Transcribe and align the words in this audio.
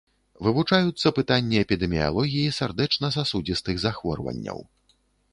Вывучаюцца 0.45 1.07
пытанні 1.17 1.59
эпідэміялогіі 1.65 2.53
сардэчна-сасудзістых 2.59 3.75
захворванняў. 3.85 4.65